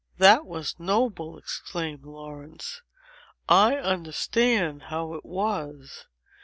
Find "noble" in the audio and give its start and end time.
0.79-1.37